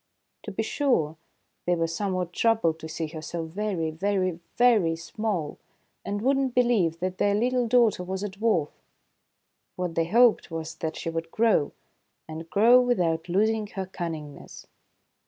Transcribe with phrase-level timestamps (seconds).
[0.45, 1.15] To be sure,
[1.67, 5.59] they were somewhat troubled to see her so very, very, very small,
[6.03, 8.71] and would not believe that their little daughter was a dwarf.
[9.75, 11.71] What they hoped was that she would grow,
[12.27, 14.65] and grow without losing her cunningness.